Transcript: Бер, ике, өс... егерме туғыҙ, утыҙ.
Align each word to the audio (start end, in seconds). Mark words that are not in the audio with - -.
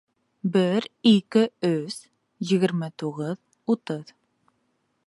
Бер, 0.53 0.87
ике, 1.09 1.43
өс... 1.69 1.99
егерме 2.55 2.91
туғыҙ, 3.03 3.39
утыҙ. 3.77 4.13